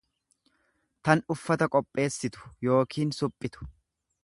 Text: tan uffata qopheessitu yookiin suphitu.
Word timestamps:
tan 1.09 1.21
uffata 1.35 1.67
qopheessitu 1.75 2.49
yookiin 2.69 3.15
suphitu. 3.21 3.71